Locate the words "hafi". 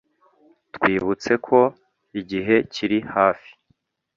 3.13-3.51